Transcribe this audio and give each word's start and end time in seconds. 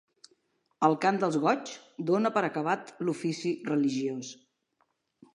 El 0.85 0.95
cant 1.01 1.17
dels 1.23 1.35
goigs 1.43 1.75
dona 2.09 2.31
per 2.37 2.43
acabat 2.47 2.89
l'ofici 3.09 3.51
religiós. 3.69 4.33